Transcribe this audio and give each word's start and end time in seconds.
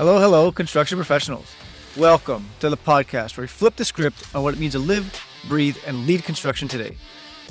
Hello, 0.00 0.18
hello, 0.18 0.50
construction 0.50 0.96
professionals. 0.96 1.54
Welcome 1.94 2.48
to 2.60 2.70
the 2.70 2.76
podcast 2.78 3.36
where 3.36 3.42
we 3.42 3.48
flip 3.48 3.76
the 3.76 3.84
script 3.84 4.34
on 4.34 4.42
what 4.42 4.54
it 4.54 4.58
means 4.58 4.72
to 4.72 4.78
live, 4.78 5.14
breathe, 5.46 5.76
and 5.86 6.06
lead 6.06 6.24
construction 6.24 6.68
today. 6.68 6.96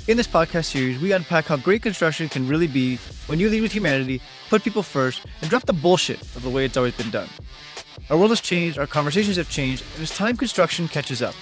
In 0.08 0.16
this 0.16 0.26
podcast 0.26 0.64
series, 0.64 0.98
we 0.98 1.12
unpack 1.12 1.44
how 1.44 1.56
great 1.58 1.80
construction 1.80 2.28
can 2.28 2.48
really 2.48 2.66
be 2.66 2.96
when 3.28 3.38
you 3.38 3.48
lead 3.48 3.60
with 3.60 3.70
humanity, 3.70 4.20
put 4.48 4.64
people 4.64 4.82
first, 4.82 5.24
and 5.40 5.48
drop 5.48 5.64
the 5.64 5.72
bullshit 5.72 6.20
of 6.22 6.42
the 6.42 6.50
way 6.50 6.64
it's 6.64 6.76
always 6.76 6.96
been 6.96 7.10
done. 7.10 7.28
Our 8.10 8.16
world 8.16 8.30
has 8.30 8.40
changed, 8.40 8.80
our 8.80 8.86
conversations 8.88 9.36
have 9.36 9.48
changed, 9.48 9.84
and 9.94 10.02
it's 10.02 10.16
time 10.16 10.36
construction 10.36 10.88
catches 10.88 11.22
up. 11.22 11.36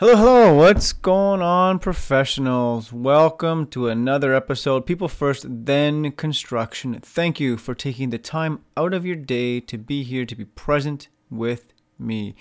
Hello, 0.00 0.16
hello. 0.16 0.54
What's 0.54 0.94
going 0.94 1.42
on, 1.42 1.78
professionals? 1.78 2.90
Welcome 2.90 3.66
to 3.66 3.88
another 3.88 4.34
episode 4.34 4.86
People 4.86 5.08
First, 5.08 5.44
then 5.46 6.12
Construction. 6.12 6.98
Thank 7.02 7.38
you 7.38 7.58
for 7.58 7.74
taking 7.74 8.08
the 8.08 8.16
time 8.16 8.64
out 8.78 8.94
of 8.94 9.04
your 9.04 9.16
day 9.16 9.60
to 9.60 9.76
be 9.76 10.02
here, 10.02 10.24
to 10.24 10.34
be 10.34 10.46
present 10.46 11.08
with 11.28 11.74
me. 11.98 12.34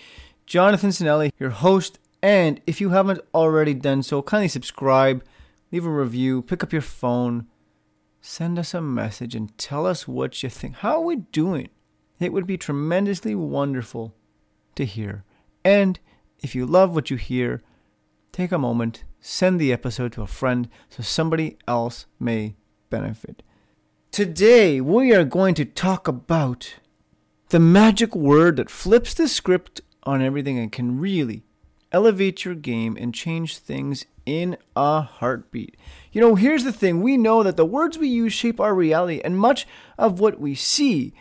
Jonathan 0.46 0.92
Cinelli, 0.92 1.34
your 1.38 1.50
host. 1.50 2.00
And 2.24 2.62
if 2.66 2.80
you 2.80 2.92
haven't 2.92 3.20
already 3.34 3.74
done 3.74 4.04
so, 4.04 4.22
kindly 4.22 4.48
subscribe, 4.48 5.22
leave 5.70 5.86
a 5.86 5.90
review, 5.90 6.42
pick 6.42 6.64
up 6.64 6.72
your 6.72 6.82
phone, 6.82 7.46
send 8.22 8.58
us 8.58 8.74
a 8.74 8.80
message, 8.80 9.36
and 9.36 9.58
tell 9.58 9.86
us 9.86 10.08
what 10.08 10.42
you 10.42 10.50
think. 10.50 10.76
How 10.76 10.94
are 10.94 11.02
we 11.02 11.18
doing? 11.34 11.68
It 12.22 12.32
would 12.32 12.48
be 12.48 12.58
tremendously 12.58 13.36
wonderful 13.36 14.16
to 14.76 14.86
hear. 14.86 15.26
And 15.66 16.00
if 16.42 16.56
you 16.56 16.66
love 16.66 16.94
what 16.94 17.10
you 17.10 17.18
hear, 17.18 17.62
take 18.32 18.52
a 18.52 18.58
moment, 18.58 19.04
send 19.20 19.60
the 19.60 19.74
episode 19.74 20.14
to 20.14 20.22
a 20.22 20.28
friend 20.28 20.70
so 20.90 21.04
somebody 21.04 21.58
else 21.68 22.06
may 22.20 22.56
benefit. 22.90 23.44
Today, 24.12 24.82
we 24.82 25.14
are 25.14 25.24
going 25.24 25.54
to 25.56 25.66
talk 25.66 26.08
about 26.08 26.76
the 27.50 27.60
magic 27.60 28.16
word 28.16 28.58
that 28.58 28.70
flips 28.70 29.14
the 29.14 29.28
script 29.28 29.82
on 30.04 30.22
everything 30.22 30.58
and 30.58 30.72
can 30.72 31.00
really 31.00 31.44
elevate 31.92 32.46
your 32.46 32.56
game 32.56 32.98
and 33.00 33.14
change 33.14 33.58
things 33.58 34.06
in 34.26 34.58
a 34.76 35.02
heartbeat. 35.02 35.76
You 36.12 36.22
know, 36.22 36.36
here's 36.36 36.64
the 36.64 36.72
thing 36.72 37.02
we 37.02 37.18
know 37.18 37.44
that 37.44 37.58
the 37.58 37.66
words 37.66 37.98
we 37.98 38.08
use 38.08 38.34
shape 38.34 38.60
our 38.60 38.74
reality, 38.74 39.22
and 39.24 39.38
much 39.38 39.68
of 39.98 40.20
what 40.20 40.40
we 40.40 40.56
see 40.56 41.14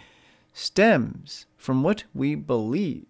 stems 0.52 1.46
from 1.56 1.83
what 1.83 2.05
we 2.14 2.34
believe. 2.34 3.08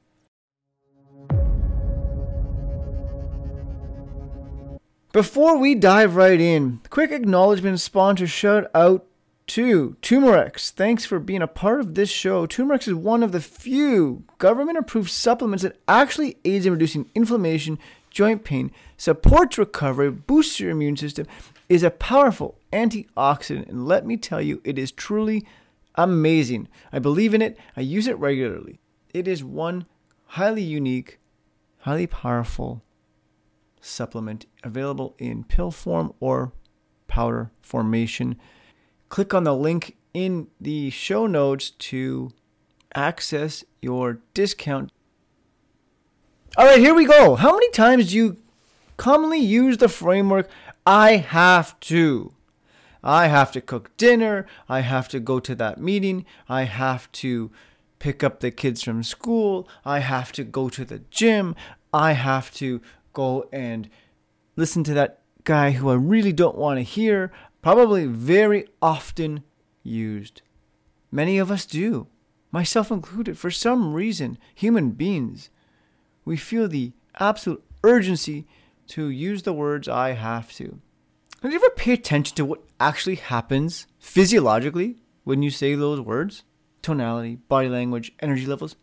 Before 5.19 5.59
we 5.59 5.75
dive 5.75 6.15
right 6.15 6.41
in, 6.41 6.81
quick 6.91 7.11
acknowledgement 7.11 7.81
sponsor 7.81 8.29
shout 8.29 8.71
out 8.73 9.05
to 9.49 9.97
Turmerix. 10.01 10.71
Thanks 10.71 11.05
for 11.05 11.19
being 11.19 11.43
a 11.43 11.49
part 11.49 11.81
of 11.81 11.97
this 11.97 12.09
show. 12.09 12.47
Turmerix 12.47 12.87
is 12.87 12.95
one 12.95 13.25
of 13.25 13.33
the 13.33 13.41
few 13.41 14.23
government 14.39 14.79
approved 14.79 15.11
supplements 15.11 15.65
that 15.65 15.77
actually 15.89 16.37
aids 16.45 16.67
in 16.67 16.73
reducing 16.73 17.11
inflammation, 17.17 17.81
joint 18.11 18.45
pain, 18.45 18.71
supports 18.97 19.59
recovery, 19.59 20.13
boosts 20.13 20.61
your 20.61 20.71
immune 20.71 20.97
system, 20.97 21.27
is 21.69 21.83
a 21.83 21.91
powerful 21.91 22.57
antioxidant, 22.73 23.69
and 23.69 23.89
let 23.89 24.07
me 24.07 24.17
tell 24.17 24.41
you, 24.41 24.61
it 24.63 24.79
is 24.79 24.93
truly 24.93 25.45
amazing. 25.97 26.69
I 26.93 27.01
believe 27.01 27.35
in 27.35 27.43
it, 27.43 27.59
I 27.77 27.81
use 27.81 28.07
it 28.07 28.17
regularly. 28.21 28.79
It 29.13 29.27
is 29.27 29.43
one 29.43 29.87
highly 30.27 30.63
unique, 30.63 31.19
highly 31.79 32.07
powerful 32.07 32.85
supplement 33.81 34.47
available 34.63 35.15
in 35.19 35.45
pill 35.45 35.71
form 35.71 36.13
or 36.21 36.53
powder 37.07 37.51
formation. 37.61 38.37
Click 39.09 39.33
on 39.33 39.45
the 39.45 39.55
link 39.55 39.97
in 40.15 40.49
the 40.61 40.91
show 40.91 41.27
notes 41.27 41.71
to 41.71 42.31
access 42.95 43.65
your 43.81 44.21
discount. 44.35 44.91
All 46.57 46.67
right, 46.67 46.79
here 46.79 46.95
we 46.95 47.05
go. 47.05 47.37
How 47.37 47.53
many 47.53 47.71
times 47.71 48.11
do 48.11 48.17
you 48.17 48.37
commonly 48.97 49.39
use 49.39 49.79
the 49.79 49.89
framework 49.89 50.49
I 50.87 51.17
have 51.17 51.79
to? 51.81 52.35
I 53.03 53.29
have 53.29 53.53
to 53.53 53.61
cook 53.61 53.97
dinner. 53.97 54.47
I 54.69 54.81
have 54.81 55.09
to 55.09 55.21
go 55.21 55.41
to 55.41 55.55
that 55.55 55.81
meeting. 55.81 56.27
I 56.49 56.65
have 56.65 57.11
to 57.13 57.51
pick 57.99 58.25
up 58.25 58.41
the 58.41 58.51
kids 58.51 58.83
from 58.83 59.03
school. 59.03 59.69
I 59.85 60.01
have 60.01 60.33
to 60.33 60.45
go 60.45 60.69
to 60.69 60.85
the 60.85 61.01
gym. 61.11 61.55
I 61.93 62.13
have 62.13 62.53
to 62.55 62.81
and 63.53 63.89
listen 64.57 64.85
to 64.85 64.95
that 64.95 65.23
guy 65.45 65.73
who 65.73 65.89
I 65.89 65.95
really 65.95 66.33
don't 66.33 66.59
want 66.59 66.79
to 66.79 66.83
hear, 66.83 67.33
probably 67.63 68.07
very 68.07 68.67
often 68.81 69.43
used. 69.83 70.43
Many 71.11 71.39
of 71.39 71.51
us 71.51 71.67
do, 71.67 72.07
myself 72.53 72.91
included. 72.91 73.39
For 73.39 73.51
some 73.51 73.93
reason, 73.95 74.39
human 74.55 74.91
beings, 74.91 75.51
we 76.25 76.37
feel 76.37 76.69
the 76.69 76.93
absolute 77.19 77.65
urgency 77.83 78.47
to 78.89 79.09
use 79.09 79.43
the 79.43 79.53
words 79.53 79.89
I 79.89 80.13
have 80.13 80.53
to. 80.55 80.81
Did 81.43 81.53
you 81.53 81.59
ever 81.59 81.71
pay 81.71 81.93
attention 81.93 82.37
to 82.37 82.45
what 82.45 82.65
actually 82.79 83.17
happens 83.17 83.87
physiologically 83.99 84.97
when 85.25 85.43
you 85.43 85.51
say 85.51 85.75
those 85.75 86.01
words? 86.01 86.45
Tonality, 86.83 87.37
body 87.49 87.69
language, 87.69 88.13
energy 88.21 88.47
levels. 88.47 88.77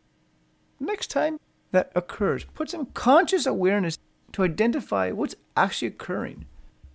Next 0.79 1.07
time 1.07 1.39
that 1.71 1.91
occurs, 1.95 2.45
put 2.53 2.69
some 2.69 2.87
conscious 2.87 3.45
awareness 3.45 3.97
to 4.35 4.43
identify 4.43 5.11
what's 5.11 5.35
actually 5.55 5.87
occurring. 5.87 6.43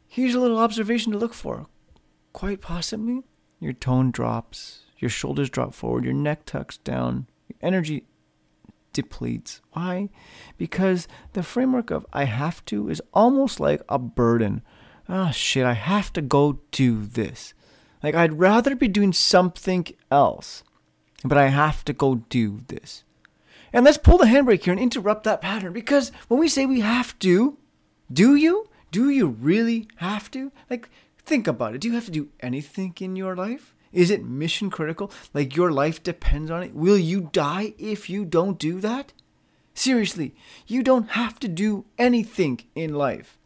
Here's 0.06 0.34
a 0.34 0.38
little 0.38 0.58
observation 0.58 1.10
to 1.12 1.18
look 1.18 1.32
for. 1.32 1.68
Quite 2.34 2.60
possibly, 2.60 3.22
your 3.58 3.72
tone 3.72 4.10
drops, 4.10 4.80
your 4.98 5.08
shoulders 5.08 5.48
drop 5.48 5.72
forward, 5.72 6.04
your 6.04 6.12
neck 6.12 6.44
tucks 6.44 6.76
down, 6.76 7.28
your 7.48 7.56
energy 7.62 8.04
depletes. 8.92 9.62
Why? 9.72 10.10
Because 10.58 11.08
the 11.32 11.42
framework 11.42 11.90
of 11.90 12.04
I 12.12 12.24
have 12.24 12.62
to 12.66 12.90
is 12.90 13.00
almost 13.14 13.58
like 13.58 13.80
a 13.88 13.98
burden. 13.98 14.60
Oh 15.08 15.30
shit, 15.30 15.64
I 15.64 15.72
have 15.72 16.12
to 16.12 16.20
go 16.20 16.60
do 16.72 17.02
this. 17.02 17.54
Like 18.02 18.14
I'd 18.14 18.38
rather 18.38 18.76
be 18.76 18.86
doing 18.86 19.14
something 19.14 19.86
else, 20.10 20.62
but 21.24 21.38
I 21.38 21.48
have 21.48 21.86
to 21.86 21.94
go 21.94 22.16
do 22.16 22.60
this. 22.68 23.02
And 23.72 23.84
let's 23.84 23.98
pull 23.98 24.18
the 24.18 24.26
handbrake 24.26 24.64
here 24.64 24.72
and 24.72 24.80
interrupt 24.80 25.24
that 25.24 25.40
pattern 25.40 25.72
because 25.72 26.10
when 26.28 26.40
we 26.40 26.48
say 26.48 26.66
we 26.66 26.80
have 26.80 27.18
to, 27.20 27.56
do 28.12 28.34
you? 28.34 28.68
Do 28.90 29.08
you 29.08 29.28
really 29.28 29.88
have 29.96 30.30
to? 30.32 30.50
Like, 30.68 30.88
think 31.24 31.46
about 31.46 31.74
it. 31.74 31.80
Do 31.80 31.88
you 31.88 31.94
have 31.94 32.06
to 32.06 32.10
do 32.10 32.28
anything 32.40 32.94
in 33.00 33.14
your 33.14 33.36
life? 33.36 33.74
Is 33.92 34.10
it 34.10 34.24
mission 34.24 34.70
critical? 34.70 35.12
Like, 35.32 35.56
your 35.56 35.70
life 35.70 36.02
depends 36.02 36.50
on 36.50 36.62
it? 36.62 36.74
Will 36.74 36.98
you 36.98 37.28
die 37.32 37.74
if 37.78 38.10
you 38.10 38.24
don't 38.24 38.58
do 38.58 38.80
that? 38.80 39.12
Seriously, 39.74 40.34
you 40.66 40.82
don't 40.82 41.10
have 41.10 41.38
to 41.40 41.48
do 41.48 41.84
anything 41.98 42.60
in 42.74 42.94
life. 42.94 43.38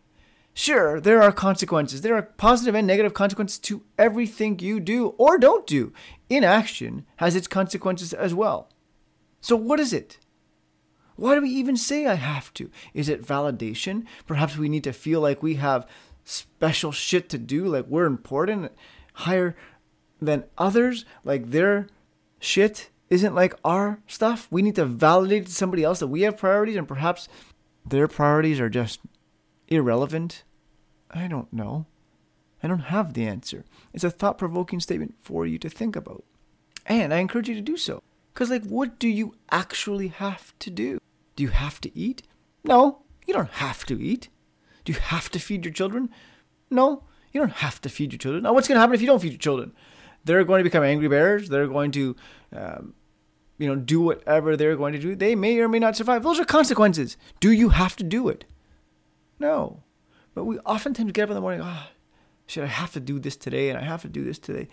Sure, 0.53 1.01
there 1.01 1.21
are 1.21 1.33
consequences. 1.33 2.01
There 2.01 2.15
are 2.15 2.23
positive 2.23 2.75
and 2.75 2.87
negative 2.87 3.13
consequences 3.13 3.59
to 3.61 3.83
everything 3.99 4.59
you 4.59 4.81
do 4.81 5.09
or 5.19 5.37
don't 5.37 5.67
do. 5.67 5.93
Inaction 6.31 7.05
has 7.17 7.34
its 7.34 7.49
consequences 7.49 8.13
as 8.13 8.33
well. 8.33 8.69
So, 9.44 9.56
what 9.56 9.78
is 9.78 9.93
it? 9.93 10.16
Why 11.16 11.34
do 11.34 11.43
we 11.43 11.50
even 11.50 11.77
say 11.77 12.06
I 12.06 12.15
have 12.15 12.55
to? 12.55 12.71
Is 12.94 13.10
it 13.10 13.22
validation? 13.22 14.06
Perhaps 14.27 14.56
we 14.56 14.71
need 14.71 14.84
to 14.84 14.93
feel 14.94 15.21
like 15.21 15.43
we 15.43 15.56
have 15.56 15.87
special 16.25 16.93
shit 16.93 17.28
to 17.28 17.37
do, 17.37 17.66
like 17.66 17.84
we're 17.87 18.06
important, 18.06 18.72
higher 19.12 19.54
than 20.19 20.44
others, 20.56 21.04
like 21.25 21.50
their 21.50 21.88
shit 22.41 22.88
isn't 23.10 23.34
like 23.34 23.54
our 23.62 24.00
stuff. 24.06 24.49
We 24.50 24.62
need 24.62 24.77
to 24.77 24.87
validate 24.87 25.44
to 25.44 25.53
somebody 25.53 25.84
else 25.84 25.99
that 25.99 26.06
we 26.06 26.22
have 26.22 26.38
priorities 26.38 26.77
and 26.77 26.88
perhaps 26.88 27.28
their 27.84 28.09
priorities 28.09 28.60
are 28.60 28.71
just 28.71 29.00
irrelevant. 29.69 30.43
I 31.10 31.28
don't 31.28 31.53
know. 31.53 31.84
I 32.62 32.69
don't 32.69 32.88
have 32.88 33.12
the 33.12 33.27
answer. 33.27 33.66
It's 33.92 34.04
a 34.04 34.10
thought 34.10 34.39
provoking 34.39 34.80
statement 34.80 35.16
for 35.21 35.45
you 35.45 35.59
to 35.59 35.69
think 35.69 35.97
about. 35.97 36.24
And 36.86 37.13
I 37.13 37.19
encourage 37.19 37.51
you 37.51 37.54
to 37.54 37.60
do 37.60 37.77
so. 37.77 38.03
Because, 38.34 38.51
like, 38.51 38.65
what 38.65 38.98
do 38.98 39.09
you 39.09 39.36
actually 39.53 40.09
have 40.09 40.53
to 40.59 40.71
do? 40.71 40.98
Do 41.36 41.45
you 41.45 41.51
have 41.51 41.81
to 41.83 41.97
eat? 41.97 42.22
No, 42.65 43.03
you 43.27 43.33
don't 43.33 43.51
have 43.51 43.86
to 43.86 44.03
eat. 44.03 44.28
Do 44.84 44.92
you 44.92 44.98
have 44.98 45.31
to 45.31 45.39
feed 45.39 45.65
your 45.65 45.72
children? 45.72 46.10
No, 46.69 47.04
you 47.33 47.41
don't 47.41 47.53
have 47.53 47.81
to 47.83 47.89
feed 47.89 48.13
your 48.13 48.19
children. 48.19 48.42
Now, 48.42 48.53
what's 48.53 48.66
going 48.66 48.77
to 48.77 48.81
happen 48.81 48.95
if 48.95 49.01
you 49.01 49.07
don't 49.07 49.21
feed 49.21 49.33
your 49.33 49.39
children? 49.39 49.72
They're 50.25 50.45
going 50.45 50.60
to 50.60 50.65
become 50.65 50.83
angry 50.83 51.09
bears. 51.09 51.48
They're 51.48 51.69
going 51.69 51.92
to, 51.92 52.16
um, 52.53 52.95
you 53.59 53.69
know, 53.69 53.77
do 53.77 54.01
whatever 54.01 54.57
they're 54.57 54.77
going 54.77 54.95
to 54.95 54.98
do. 54.98 55.15
They 55.15 55.34
may 55.34 55.59
or 55.60 55.69
may 55.69 55.78
not 55.78 55.97
survive. 55.97 56.22
Those 56.22 56.41
are 56.41 56.45
consequences. 56.45 57.16
Do 57.41 57.53
you 57.53 57.69
have 57.69 57.95
to 57.97 58.04
do 58.04 58.28
it? 58.28 58.45
No. 59.39 59.83
But 60.34 60.45
we 60.45 60.59
oftentimes 60.60 61.13
get 61.13 61.25
up 61.25 61.31
in 61.31 61.34
the 61.36 61.41
morning, 61.41 61.60
ah, 61.63 61.89
oh, 61.89 61.97
should 62.47 62.65
I 62.65 62.69
have 62.69 62.92
to 62.95 63.01
do 63.01 63.21
this 63.21 63.36
today? 63.36 63.69
And 63.69 63.78
I 63.78 63.83
have 63.83 64.03
to 64.03 64.09
do 64.09 64.25
this 64.25 64.39
today. 64.39 64.69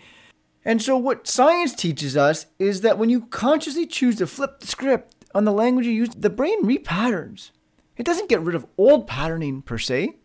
And 0.64 0.80
so, 0.80 0.96
what 0.96 1.26
science 1.26 1.74
teaches 1.74 2.16
us 2.16 2.46
is 2.58 2.82
that 2.82 2.98
when 2.98 3.10
you 3.10 3.22
consciously 3.22 3.86
choose 3.86 4.16
to 4.16 4.26
flip 4.26 4.60
the 4.60 4.66
script 4.66 5.14
on 5.34 5.44
the 5.44 5.52
language 5.52 5.86
you 5.86 5.92
use, 5.92 6.10
the 6.10 6.30
brain 6.30 6.64
repatterns. 6.64 7.50
It 7.96 8.06
doesn't 8.06 8.28
get 8.28 8.40
rid 8.40 8.54
of 8.54 8.66
old 8.78 9.06
patterning 9.06 9.62
per 9.62 9.78
se. 9.78 10.16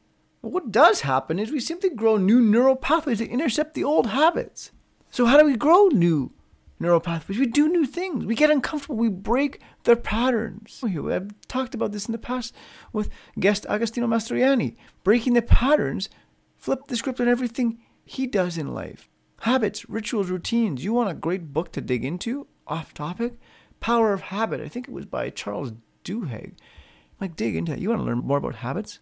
But 0.42 0.52
what 0.52 0.72
does 0.72 1.02
happen 1.02 1.40
is 1.40 1.52
we 1.52 1.60
simply 1.60 1.90
grow 1.90 2.18
new 2.18 2.40
neural 2.40 2.76
pathways 2.76 3.20
that 3.20 3.30
intercept 3.30 3.74
the 3.74 3.84
old 3.84 4.08
habits. 4.08 4.72
So, 5.10 5.26
how 5.26 5.38
do 5.38 5.46
we 5.46 5.58
grow 5.58 5.88
new 5.88 6.32
neural 6.80 7.00
pathways? 7.00 7.40
We 7.40 7.48
do 7.48 7.68
new 7.68 7.86
things. 7.86 8.26
We 8.26 8.36
get 8.36 8.52
uncomfortable. 8.52 8.98
We 8.98 9.10
break 9.10 9.60
their 9.84 9.96
patterns. 9.96 10.84
I've 10.84 11.32
talked 11.48 11.74
about 11.74 11.92
this 11.92 12.06
in 12.06 12.12
the 12.12 12.20
past 12.20 12.54
with 12.94 13.10
guest 13.40 13.66
Agostino 13.68 14.06
Mastroianni. 14.06 14.76
Breaking 15.04 15.34
the 15.34 15.42
patterns, 15.42 16.10
flip 16.58 16.88
the 16.88 16.96
script 16.96 17.20
on 17.20 17.28
everything 17.28 17.80
he 18.06 18.28
does 18.28 18.58
in 18.58 18.74
life. 18.74 19.10
Habits, 19.42 19.88
rituals, 19.90 20.30
routines. 20.30 20.84
You 20.84 20.94
want 20.94 21.10
a 21.10 21.14
great 21.14 21.54
book 21.54 21.72
to 21.74 21.82
dig 21.82 22.04
into? 22.04 22.48
Off 22.66 22.94
topic? 22.94 23.40
Power 23.80 24.14
of 24.14 24.22
Habit. 24.22 24.62
I 24.62 24.68
think 24.68 24.88
it 24.88 24.94
was 24.94 25.06
by 25.06 25.30
Charles 25.30 25.74
Duhigg. 26.04 26.54
Like, 27.20 27.36
dig 27.36 27.56
into 27.56 27.72
that. 27.72 27.80
You 27.80 27.90
want 27.90 28.02
to 28.02 28.06
learn 28.06 28.20
more 28.20 28.38
about 28.38 28.56
habits? 28.56 29.00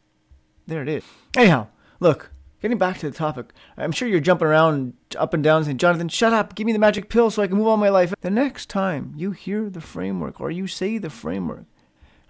There 0.68 0.82
it 0.82 0.90
is. 0.90 1.04
Anyhow, 1.38 1.68
look, 2.00 2.32
getting 2.62 2.78
back 2.78 2.98
to 3.00 3.10
the 3.10 3.16
topic. 3.16 3.54
I'm 3.78 3.92
sure 3.92 4.08
you're 4.08 4.20
jumping 4.20 4.48
around 4.48 4.94
up 5.18 5.34
and 5.34 5.44
down 5.44 5.64
saying, 5.64 5.78
Jonathan, 5.78 6.10
shut 6.10 6.34
up. 6.34 6.56
Give 6.56 6.66
me 6.66 6.74
the 6.74 6.80
magic 6.80 7.10
pill 7.10 7.30
so 7.30 7.42
I 7.42 7.48
can 7.48 7.58
move 7.58 7.68
on 7.68 7.80
my 7.80 7.90
life. 7.90 8.14
The 8.22 8.30
next 8.30 8.70
time 8.70 9.14
you 9.16 9.32
hear 9.32 9.70
the 9.70 9.82
framework 9.82 10.42
or 10.42 10.50
you 10.50 10.68
say 10.68 10.98
the 10.98 11.10
framework, 11.10 11.66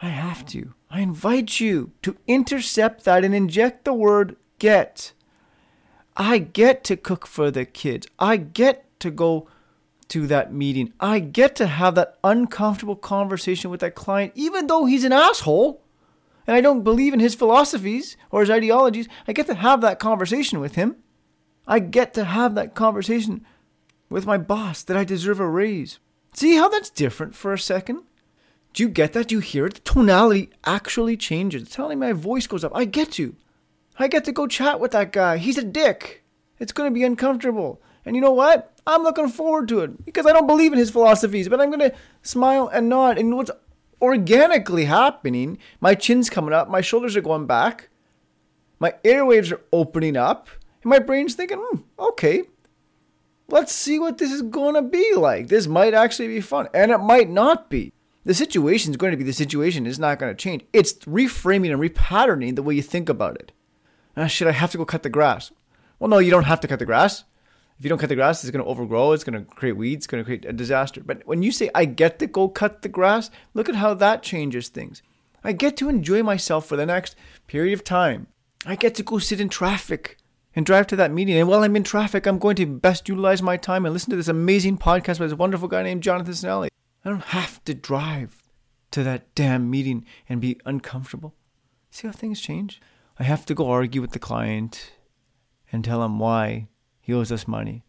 I 0.02 0.10
have 0.10 0.46
to. 0.48 0.74
I 0.90 1.02
invite 1.02 1.60
you 1.60 1.92
to 2.02 2.18
intercept 2.28 3.06
that 3.06 3.24
and 3.24 3.34
inject 3.34 3.86
the 3.86 3.94
word 3.94 4.36
get. 4.60 5.14
I 6.18 6.38
get 6.38 6.84
to 6.86 6.96
cook 6.96 7.28
for 7.28 7.52
the 7.52 7.66
kids. 7.66 8.08
I 8.18 8.38
get 8.38 9.00
to 9.02 9.12
go 9.12 9.48
to 10.08 10.28
that 10.28 10.54
meeting. 10.54 10.94
I 11.00 11.20
get 11.20 11.56
to 11.58 11.68
have 11.68 11.96
that 11.96 12.18
uncomfortable 12.24 12.96
conversation 12.96 13.70
with 13.70 13.80
that 13.82 13.96
client, 13.96 14.32
even 14.36 14.68
though 14.68 14.86
he's 14.86 15.04
an 15.04 15.14
asshole 15.14 15.82
and 16.48 16.56
I 16.56 16.62
don't 16.62 16.84
believe 16.84 17.14
in 17.14 17.20
his 17.20 17.36
philosophies 17.36 18.18
or 18.32 18.42
his 18.42 18.50
ideologies. 18.50 19.08
I 19.28 19.34
get 19.34 19.48
to 19.48 19.56
have 19.56 19.82
that 19.82 20.00
conversation 20.00 20.60
with 20.60 20.76
him. 20.76 20.98
I 21.68 21.80
get 21.80 22.14
to 22.14 22.24
have 22.24 22.56
that 22.56 22.76
conversation 22.76 23.46
with 24.10 24.26
my 24.26 24.38
boss 24.38 24.84
that 24.84 24.96
I 24.96 25.04
deserve 25.04 25.40
a 25.40 25.48
raise. 25.48 26.00
See 26.34 26.56
how 26.56 26.70
that's 26.70 26.90
different 26.90 27.34
for 27.34 27.54
a 27.54 27.60
second? 27.60 28.04
Do 28.74 28.84
you 28.84 28.90
get 28.90 29.14
that? 29.14 29.30
Do 29.30 29.36
you 29.36 29.42
hear 29.42 29.66
it? 29.66 29.76
The 29.76 29.80
tonality 29.80 30.50
actually 30.66 31.18
changes. 31.18 31.64
It's 31.64 31.76
telling 31.76 31.98
my 31.98 32.14
voice 32.14 32.46
goes 32.46 32.64
up. 32.64 32.74
I 32.76 32.86
get 32.86 33.12
to. 33.14 33.36
I 33.98 34.08
get 34.08 34.26
to 34.26 34.32
go 34.32 34.48
chat 34.48 34.80
with 34.80 34.92
that 34.92 35.12
guy. 35.12 35.38
He's 35.38 35.58
a 35.58 35.64
dick. 35.64 36.24
It's 36.60 36.72
going 36.72 36.90
to 36.90 36.94
be 36.94 37.04
uncomfortable. 37.04 37.82
And 38.06 38.16
you 38.16 38.22
know 38.22 38.32
what? 38.32 38.74
I'm 38.86 39.04
looking 39.04 39.30
forward 39.30 39.68
to 39.70 39.80
it 39.80 40.06
because 40.06 40.26
I 40.26 40.34
don't 40.34 40.48
believe 40.48 40.74
in 40.74 40.80
his 40.80 40.92
philosophies, 40.92 41.50
but 41.50 41.60
I'm 41.60 41.70
going 41.70 41.90
to 41.90 41.96
smile 42.22 42.68
and 42.68 42.88
nod. 42.88 43.18
And 43.18 43.36
what's 43.36 43.52
organically 44.02 44.86
happening, 44.86 45.58
my 45.80 45.96
chin's 45.96 46.30
coming 46.30 46.54
up, 46.54 46.70
my 46.70 46.82
shoulders 46.82 47.16
are 47.16 47.22
going 47.22 47.48
back, 47.48 47.90
my 48.80 48.94
airwaves 49.04 49.52
are 49.52 49.62
opening 49.72 50.16
up, 50.16 50.50
and 50.84 50.90
my 50.90 51.00
brain's 51.00 51.34
thinking, 51.34 51.58
hmm, 51.60 51.80
okay, 51.98 52.44
let's 53.48 53.74
see 53.74 53.98
what 53.98 54.18
this 54.18 54.32
is 54.32 54.44
going 54.44 54.76
to 54.76 54.82
be 54.82 55.16
like. 55.16 55.48
This 55.48 55.66
might 55.66 55.94
actually 55.94 56.28
be 56.28 56.42
fun, 56.42 56.68
and 56.74 56.92
it 56.92 57.00
might 57.00 57.30
not 57.30 57.70
be. 57.70 57.92
The 58.24 58.34
situation 58.34 58.92
is 58.92 58.98
going 58.98 59.12
to 59.12 59.18
be 59.18 59.24
the 59.24 59.34
situation. 59.34 59.86
It's 59.86 60.00
not 60.00 60.20
going 60.20 60.36
to 60.36 60.42
change. 60.42 60.64
It's 60.74 60.94
reframing 61.06 61.72
and 61.72 61.82
repatterning 61.82 62.56
the 62.56 62.64
way 62.64 62.76
you 62.76 62.82
think 62.82 63.08
about 63.08 63.36
it. 63.36 63.52
Ah, 64.18 64.28
should 64.28 64.48
I 64.48 64.52
have 64.52 64.72
to 64.72 64.78
go 64.78 64.86
cut 64.86 65.04
the 65.04 65.10
grass? 65.10 65.52
Well, 66.00 66.10
no, 66.10 66.20
you 66.20 66.32
don't 66.32 66.44
have 66.44 66.60
to 66.62 66.68
cut 66.68 66.80
the 66.80 66.86
grass. 66.86 67.24
If 67.78 67.84
you 67.84 67.90
don't 67.90 68.00
cut 68.00 68.10
the 68.10 68.16
grass, 68.16 68.44
it's 68.44 68.52
going 68.52 68.64
to 68.64 68.70
overgrow. 68.70 69.12
It's 69.12 69.26
going 69.26 69.38
to 69.38 69.54
create 69.54 69.76
weeds. 69.76 70.06
It's 70.06 70.08
going 70.08 70.24
to 70.24 70.26
create 70.26 70.46
a 70.46 70.54
disaster. 70.54 71.02
But 71.04 71.26
when 71.26 71.44
you 71.44 71.52
say, 71.52 71.70
I 71.76 71.86
get 71.86 72.20
to 72.20 72.28
go 72.28 72.48
cut 72.48 72.82
the 72.82 72.90
grass, 72.90 73.30
look 73.54 73.68
at 73.68 73.76
how 73.76 73.94
that 73.96 74.24
changes 74.24 74.70
things. 74.70 75.02
I 75.44 75.52
get 75.52 75.76
to 75.78 75.90
enjoy 75.90 76.24
myself 76.24 76.66
for 76.66 76.78
the 76.78 76.86
next 76.86 77.16
period 77.48 77.74
of 77.74 77.84
time. 77.84 78.28
I 78.66 78.76
get 78.76 78.96
to 78.96 79.04
go 79.04 79.20
sit 79.20 79.42
in 79.42 79.50
traffic 79.50 80.18
and 80.56 80.66
drive 80.66 80.88
to 80.88 80.96
that 80.96 81.12
meeting. 81.12 81.38
And 81.38 81.50
while 81.50 81.64
I'm 81.64 81.76
in 81.76 81.84
traffic, 81.84 82.26
I'm 82.26 82.40
going 82.40 82.56
to 82.56 82.66
best 82.66 83.10
utilize 83.10 83.42
my 83.42 83.58
time 83.58 83.86
and 83.86 83.94
listen 83.94 84.10
to 84.12 84.16
this 84.16 84.30
amazing 84.30 84.78
podcast 84.78 85.20
by 85.20 85.28
this 85.28 85.38
wonderful 85.38 85.68
guy 85.68 85.84
named 85.84 86.02
Jonathan 86.02 86.34
Cinelli. 86.34 86.70
I 87.04 87.10
don't 87.10 87.26
have 87.26 87.64
to 87.66 87.74
drive 87.74 88.42
to 88.92 89.04
that 89.04 89.36
damn 89.36 89.70
meeting 89.70 90.06
and 90.30 90.40
be 90.40 90.60
uncomfortable. 90.66 91.36
See 91.92 92.08
how 92.08 92.14
things 92.14 92.40
change? 92.40 92.82
I 93.18 93.24
have 93.24 93.46
to 93.46 93.56
go 93.56 93.70
argue 93.70 94.02
with 94.02 94.12
the 94.12 94.20
client 94.20 94.92
and 95.72 95.84
tell 95.84 96.04
him 96.04 96.20
why 96.20 96.68
he 97.00 97.14
owes 97.14 97.32
us 97.32 97.48
money. 97.48 97.84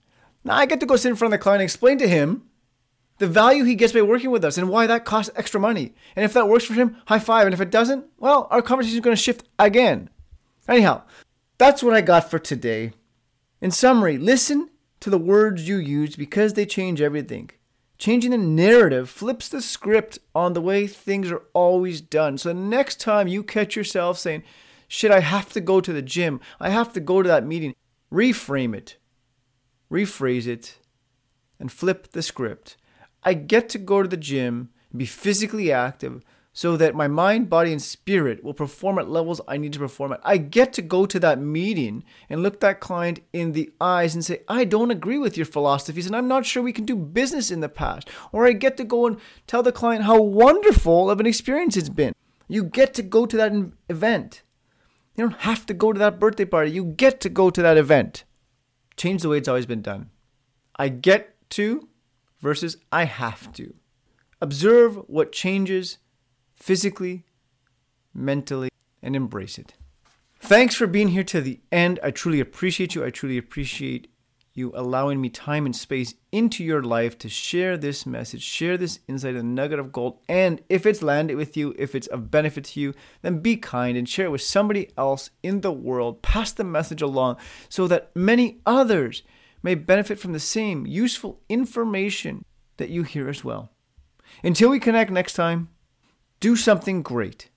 Now 0.45 0.55
I 0.55 0.67
get 0.67 0.81
to 0.81 0.87
go 0.87 0.97
sit 0.97 1.09
in 1.09 1.17
front 1.17 1.35
of 1.35 1.41
the 1.41 1.43
client 1.43 1.61
and 1.61 1.67
explain 1.67 1.99
to 1.99 2.09
him 2.09 2.45
the 3.19 3.27
value 3.27 3.65
he 3.65 3.75
gets 3.75 3.93
by 3.93 4.03
working 4.03 4.31
with 4.31 4.45
us 4.45 4.59
and 4.59 4.69
why 4.69 4.87
that 4.87 5.05
costs 5.05 5.33
extra 5.35 5.59
money. 5.59 5.95
And 6.15 6.25
if 6.25 6.33
that 6.35 6.49
works 6.49 6.65
for 6.65 6.75
him, 6.75 6.97
high 7.07 7.19
five. 7.19 7.47
And 7.47 7.55
if 7.55 7.61
it 7.61 7.71
doesn't, 7.71 8.07
well, 8.19 8.47
our 8.51 8.63
conversation 8.63 8.99
is 8.99 9.05
going 9.05 9.17
to 9.17 9.23
shift 9.23 9.45
again. 9.59 10.11
Anyhow, 10.69 11.03
that's 11.59 11.83
what 11.83 11.95
I 11.95 12.03
got 12.03 12.31
for 12.31 12.39
today. 12.39 12.93
In 13.61 13.71
summary, 13.71 14.19
listen 14.19 14.69
to 15.01 15.11
the 15.11 15.19
words 15.19 15.67
you 15.67 15.77
use 15.77 16.15
because 16.15 16.53
they 16.53 16.67
change 16.67 17.01
everything. 17.01 17.51
Changing 17.99 18.33
the 18.33 18.39
narrative 18.39 19.09
flips 19.09 19.49
the 19.49 19.63
script 19.63 20.19
on 20.35 20.53
the 20.53 20.61
way 20.61 20.87
things 20.87 21.31
are 21.31 21.43
always 21.55 22.03
done. 22.03 22.37
So 22.37 22.51
the 22.51 22.55
next 22.55 23.01
time 23.01 23.27
you 23.27 23.43
catch 23.43 23.75
yourself 23.75 24.19
saying, 24.19 24.43
shit, 24.89 25.11
I 25.11 25.21
have 25.21 25.53
to 25.53 25.61
go 25.61 25.81
to 25.81 25.93
the 25.93 26.03
gym, 26.03 26.41
I 26.61 26.71
have 26.71 26.93
to 26.95 27.01
go 27.01 27.23
to 27.23 27.29
that 27.29 27.47
meeting, 27.47 27.75
reframe 28.13 28.75
it 28.75 28.97
rephrase 29.91 30.47
it, 30.47 30.79
and 31.59 31.71
flip 31.71 32.13
the 32.13 32.23
script. 32.23 32.77
I 33.23 33.35
get 33.35 33.69
to 33.71 33.79
go 33.79 34.03
to 34.03 34.09
the 34.09 34.17
gym 34.17 34.71
and 34.91 34.99
be 34.99 35.07
physically 35.07 35.73
active 35.73 36.23
so 36.53 36.77
that 36.79 36.95
my 36.95 37.07
mind, 37.07 37.51
body, 37.51 37.71
and 37.71 37.83
spirit 37.83 38.43
will 38.43 38.55
perform 38.55 38.99
at 38.99 39.11
levels 39.11 39.43
I 39.47 39.59
need 39.59 39.75
to 39.75 39.79
perform 39.79 40.13
at. 40.13 40.21
I 40.25 40.39
get 40.39 40.73
to 40.75 40.83
go 40.83 41.05
to 41.05 41.21
that 41.21 41.39
meeting 41.39 42.03
and 42.31 42.43
look 42.43 42.61
that 42.61 42.81
client 42.81 43.21
in 43.33 43.53
the 43.53 43.71
eyes 43.79 44.15
and 44.15 44.25
say, 44.25 44.41
I 44.49 44.65
don't 44.65 44.91
agree 44.91 45.19
with 45.19 45.37
your 45.37 45.45
philosophies 45.45 46.07
and 46.07 46.17
I'm 46.17 46.29
not 46.29 46.47
sure 46.47 46.63
we 46.63 46.73
can 46.73 46.87
do 46.87 46.97
business 46.97 47.51
in 47.51 47.61
the 47.61 47.69
past. 47.69 48.09
Or 48.33 48.47
I 48.47 48.53
get 48.53 48.79
to 48.79 48.85
go 48.85 49.07
and 49.07 49.19
tell 49.47 49.63
the 49.63 49.73
client 49.73 50.05
how 50.05 50.21
wonderful 50.21 51.11
of 51.11 51.21
an 51.21 51.27
experience 51.27 51.77
it's 51.77 51.91
been. 51.91 52.15
You 52.49 52.65
get 52.65 52.95
to 52.95 53.03
go 53.03 53.27
to 53.27 53.37
that 53.37 53.53
event. 53.91 54.43
You 55.17 55.25
don't 55.25 55.41
have 55.41 55.67
to 55.67 55.75
go 55.75 55.93
to 55.93 55.99
that 55.99 56.21
birthday 56.21 56.45
party. 56.45 56.71
You 56.71 56.85
get 56.85 57.21
to 57.23 57.29
go 57.29 57.51
to 57.51 57.63
that 57.63 57.77
event 57.77 58.25
change 58.97 59.23
the 59.23 59.29
way 59.29 59.39
it's 59.39 59.49
always 59.49 59.67
been 59.67 59.83
done. 59.83 60.11
I 60.77 60.89
get 60.89 61.37
to 61.51 61.89
versus 62.41 62.79
I 62.91 63.05
have 63.05 63.53
to. 63.53 63.75
Observe 64.41 64.97
what 65.07 65.33
changes 65.33 65.99
physically, 66.55 67.25
mentally, 68.13 68.71
and 69.03 69.17
embrace 69.17 69.59
it. 69.59 69.75
Thanks 70.41 70.75
for 70.75 70.87
being 70.87 71.09
here 71.09 71.25
to 71.25 71.41
the 71.41 71.61
end. 71.73 71.99
I 72.03 72.11
truly 72.11 72.41
appreciate 72.41 72.95
you. 72.95 73.05
I 73.05 73.11
truly 73.11 73.39
appreciate 73.39 74.09
you 74.57 74.73
allowing 74.75 75.21
me 75.21 75.29
time 75.29 75.67
and 75.67 75.75
space 75.75 76.15
into 76.33 76.65
your 76.65 76.83
life 76.83 77.19
to 77.19 77.29
share 77.29 77.77
this 77.77 78.07
message, 78.07 78.43
share 78.43 78.77
this 78.77 79.01
insight, 79.09 79.35
a 79.35 79.43
nugget 79.43 79.79
of 79.79 79.93
gold. 79.93 80.19
And 80.29 80.63
if 80.69 80.87
it's 80.87 81.03
landed 81.03 81.37
with 81.37 81.57
you, 81.57 81.75
if 81.79 81.95
it's 81.95 82.07
of 82.09 82.31
benefit 82.31 82.65
to 82.65 82.81
you, 82.81 82.95
then 83.23 83.41
be 83.41 83.57
kind 83.57 83.97
and 83.97 84.09
share 84.09 84.27
it 84.27 84.31
with 84.31 84.43
somebody 84.43 84.91
else 84.97 85.31
in 85.43 85.61
the 85.61 85.73
world. 85.73 86.23
Pass 86.23 86.53
the 86.53 86.65
message 86.65 87.03
along 87.03 87.37
so 87.69 87.87
that 87.89 88.11
many 88.15 88.61
others 88.67 89.23
may 89.63 89.75
benefit 89.75 90.19
from 90.19 90.33
the 90.33 90.41
same 90.41 90.87
useful 90.87 91.41
information 91.49 92.45
that 92.77 92.91
you 92.91 93.03
hear 93.03 93.29
as 93.29 93.45
well. 93.45 93.71
Until 94.43 94.71
we 94.71 94.81
connect 94.81 95.11
next 95.11 95.35
time, 95.35 95.69
do 96.41 96.57
something 96.57 97.03
great 97.03 97.51